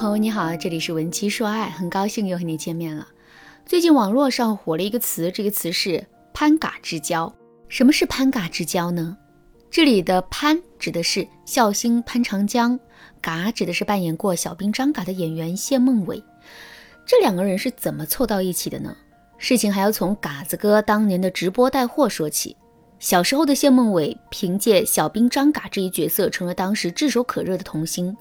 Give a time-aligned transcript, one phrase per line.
[0.00, 3.06] 朋友你好，这里是文姬说爱，很高兴又和你见面了。
[3.66, 7.30] 最近网络上火了一个词，这个词是潘嘎之交。
[7.68, 9.14] 什么是潘嘎之交呢？
[9.70, 12.80] 这里的潘指的是笑星潘长江，
[13.20, 16.24] 嘎指的是扮演过小兵张嘎的演员谢孟伟。
[17.04, 18.96] 这两个人是怎么凑到一起的呢？
[19.36, 22.56] 事情还要从嘎子哥当年的直播带货说起。
[22.98, 28.16] 小时候的谢孟伟凭借小兵张嘎这一角色，成了当时炙手可热的童星。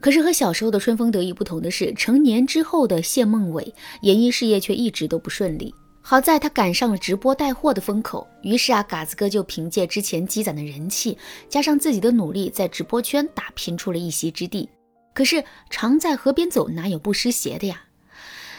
[0.00, 5.74] 可是和小时候的春风得意不同的是，成年之后的谢孟伟演艺事业却一直都不顺利。
[6.02, 11.18] 好在他赶上了直播带货的风口，于是啊，嘎子哥就凭借之前积攒的人气，
[11.48, 14.68] 加上自己的努力，在直播圈打拼出了一席之地。
[15.12, 17.82] 可是常在河边走，哪有不湿鞋的呀？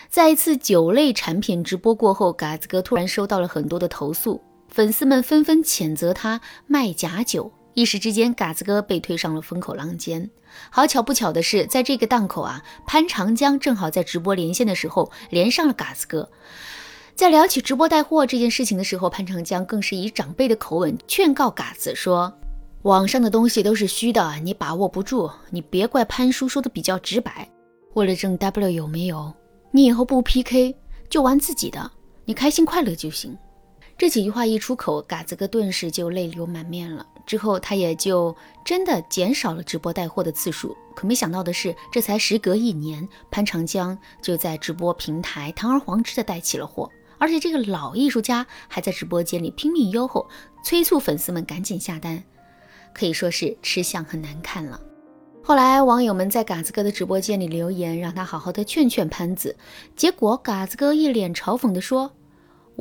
[0.09, 4.39] 在一次酒类产品直播过后，嘎子哥突然收到了很多的投诉。
[4.67, 10.29] 粉丝们纷纷谴责他卖假酒，一时之间，嘎子哥被推上了风口浪尖。
[10.69, 16.29] 好巧不巧的是，在这个档口啊，潘长江正好在直播连线的时候连上了嘎子哥。
[17.15, 22.33] 在聊起直播带货这件事情的时候，潘长江更是以长辈的口吻劝告嘎子说
[22.83, 27.47] ：“网上的东西都是虚的，你把握不住，你别怪潘叔说的比较直白。
[27.93, 29.33] 为了挣 W 有没有？
[29.71, 30.75] 你以后不 PK
[31.09, 31.91] 就玩自己的，
[32.25, 33.37] 你开心快乐就行。”
[34.01, 37.05] 这几句话一出口，嘎子哥顿时就泪流满面了。
[37.23, 38.35] 之后他也就
[38.65, 40.75] 真的减少了直播带货的次数。
[40.95, 50.25] 可没想到的是，这才时隔一年，潘长江就在直播平台堂而皇之的带起了货，而且这个老艺术家还在直播间里拼命吆喝，
[50.63, 52.23] 催促粉丝们赶紧下单，
[52.95, 54.81] 可以说是吃相很难看了。
[55.43, 59.55] 后来网友们在嘎子哥的直播间里留言，让他好好的劝劝潘子，
[59.95, 62.11] 结果嘎子哥一脸嘲讽的说。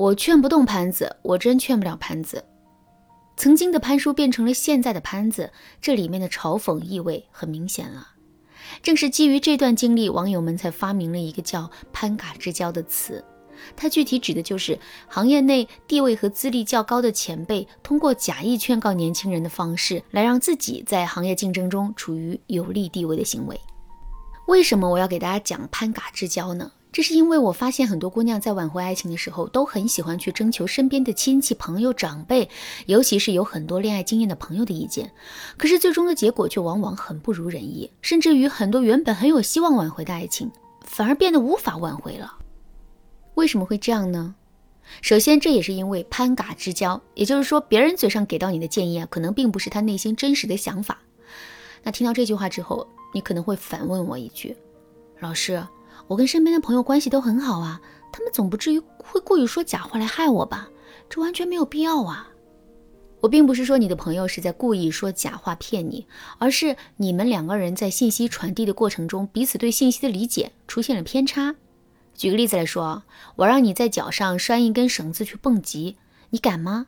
[0.01, 2.43] 我劝不动潘子，我真劝不了潘子。
[3.37, 8.09] 曾经的潘叔变成了现在的潘子，这里面的嘲讽意味很明显了。
[8.83, 13.23] 正是基于这段经历，网友们才发明了一个叫“潘嘎之交”的词。
[13.77, 23.61] 它具体指的就是行业内地位和资历较高的前辈，通过假意劝告年轻人的方式，来让自己在行业竞争中处于有利地位的行为。
[24.49, 26.73] 为什么我要给大家讲“潘嘎之交”呢？
[26.93, 32.49] 这是因为我发现很多姑娘在挽回爱情的时候，都很喜欢去征求身边的亲戚、朋友、长辈，
[32.87, 35.13] 尤其是有很多恋爱经验的朋友的意见。
[35.57, 40.51] 可是最终的结果却往往很不如人意，甚至于很多原本很有希望挽回的爱情，
[40.85, 42.39] 反而变得无法挽回了。
[43.35, 44.35] 为什么会这样呢？
[45.01, 50.99] 首先，这也是因为攀嘎之交，也就是说，别人嘴上给到你的建议啊，可能并不是他内心真实的想法。
[51.85, 54.57] 那听到这句话之后，你可能会反问我一句
[55.21, 55.63] ：“老师。”
[56.07, 57.81] 我跟身边的朋友关系都很好啊，
[58.13, 60.69] 他们总不至于会故意说假话来害我吧？
[61.09, 62.29] 这完全没有必要啊！
[63.21, 66.07] 我并不是说你的朋友是在故意说假话骗你，
[66.39, 71.57] 而是你们两个人在信息传递的过程中，彼此对信息的理解出现了偏差。
[72.15, 73.03] 举个例子来说，
[73.37, 75.97] 我让你在脚上拴一根绳子去蹦极，
[76.31, 76.87] 你敢吗？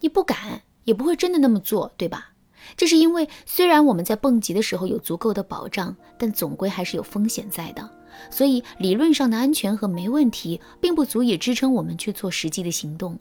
[0.00, 2.32] 你不敢，也不会真的那么做，对吧？
[2.76, 7.90] 这是因为虽然我们在蹦极的时候有足够的保障，但总归还是有风险在的。
[8.28, 13.18] 所以理论上的安全和没问题，并不足以支撑我们去做实际的行动。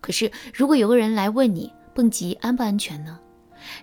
[0.00, 3.18] 可是，如果有个人来问你蹦极安不安全呢？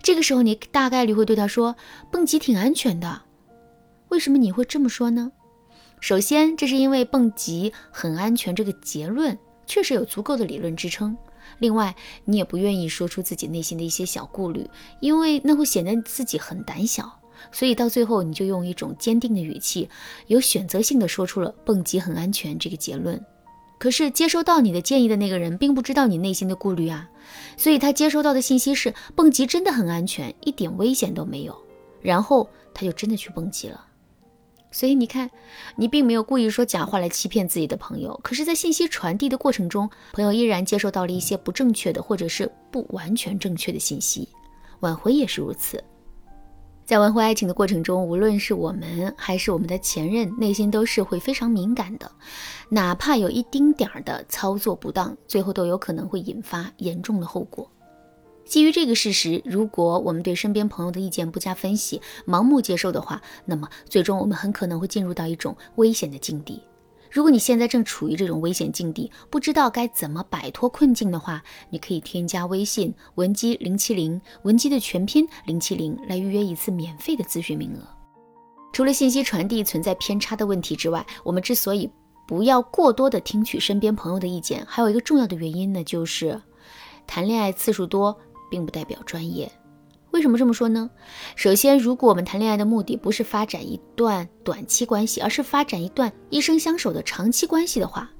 [0.02, 1.76] 这个时候，你大概率会对他说
[2.12, 3.24] 蹦极挺安全的。
[4.10, 5.32] 为什么你会这么说呢？
[6.00, 11.18] 首先，这是因为蹦极很安全这个结论确实有足够的理论支撑。
[11.60, 11.96] 另外，
[12.26, 14.70] 你也不愿意说出自己内心的一些小顾虑，
[15.02, 17.20] 因为那会显得自己很胆小。
[17.52, 19.90] 所以到最后，你就用一种坚定的语气，
[20.28, 23.24] 有选择性的说出了蹦极很安全这个结论。
[23.78, 27.10] 可是接收到你的建议的那个人并不知道你内心的顾虑啊，
[27.58, 31.56] 所以他接收到的信息是蹦极真的很安全，一点危险都没有。
[32.02, 33.86] 然后他就真的去蹦极了。
[34.72, 35.30] 所以你看，
[35.76, 44.28] 你并没有故意说假话来欺骗自己的朋友，可是，在信息传递的过程中，朋友依然接受到了一些不正确的或者是不完全正确的信息。
[44.80, 45.84] 挽回也是如此。
[46.86, 52.12] 在挽回爱情的过程中，无论是我们还是我们的前任，内心都是会非常敏感的，
[52.70, 57.70] 哪怕有一丁点儿的操作不当，最后都有可能会引发严重的后果。
[58.46, 66.62] 基于这个事实，如果我们对身边朋友的意见不加分析，盲目接受的话，那么最终我们很可能会进入到一种危险的境地。
[67.14, 77.88] 如果你现在正处于这种危险境地，不知道该怎么摆脱困境的话，你可以添加微信文姬零七零，文姬的全拼零七零，来预约一次免费的咨询名额。
[78.72, 81.88] 除了信息传递存在偏差的问题之外，我们之所以
[82.28, 86.42] 不要过多的听取身边朋友的意见，还有一个重要的原因呢，就是
[87.06, 88.18] 谈恋爱次数多
[88.50, 89.52] 并不代表专业。
[90.14, 90.92] 为什么这么说呢？
[91.36, 98.12] 首先，如果我们谈恋爱的目的不是发展一段短期关系，而是发展一段一生相守的长期关系的话，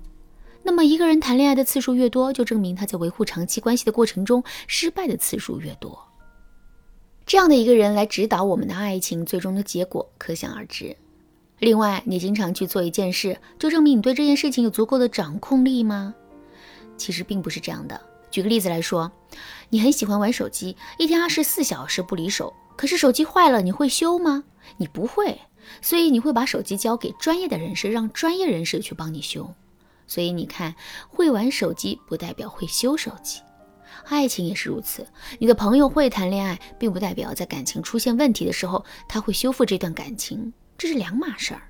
[0.64, 6.04] 那么一个人谈恋爱的次数越多，就证明他在维护长期关系的过程中失败的次数越多。
[7.28, 10.98] 这样的一个人来指导我们的爱情，最终的结果可想而知。
[11.60, 16.16] 另外，你经常去做一件事，就证明你对这件事情有足够的掌控力吗？
[16.98, 18.02] 其实并不是这样的。
[18.32, 19.12] 举个例子来说，
[19.74, 22.54] 你很喜欢玩手机，一天二十四小时不离手。
[22.78, 24.44] 可是手机坏了，你会修吗？
[24.78, 25.42] 你不会，
[25.82, 29.52] 所以你会把手机交给专业的人士，让专业人士去帮你修。
[30.06, 30.76] 所以你看，
[31.10, 33.42] 会玩手机不代表会修手机，
[34.06, 35.08] 爱情也是如此。
[35.40, 41.64] 你的朋友会谈恋爱，并不代表在感情出现问题的时候，他会修复这段感情，这是两码事儿。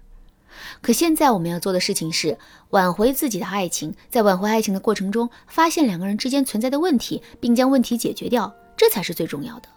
[0.82, 2.38] 可现在我们要做的事情是
[2.70, 9.70] 挽回自己的爱情，在挽回爱情的过程中，发现两个人之间存在的问题，并将问题解决掉，这才是最重要的。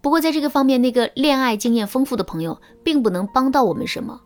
[0.00, 4.20] 不过在这个方面，那个恋爱经验丰富的朋友并不能帮到我们什么，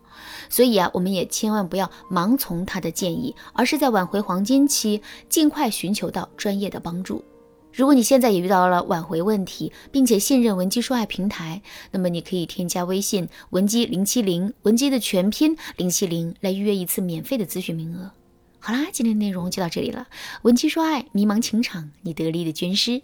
[0.49, 7.23] 所以啊，我们也千万不要盲从他的建议，而是在挽回黄金期尽快寻求到专业的帮助。
[7.71, 11.61] 如果你现在也遇到了挽回问题，并且信任文姬说爱平台，
[11.91, 18.11] 那么你可以添加微信文姬零七零，文姬的全拼零七零，来预约一次免费的咨询名额。
[18.59, 20.07] 好啦，今天的内容就到这里了。
[20.41, 23.01] 文姬说爱，迷茫情场，你得力的军师。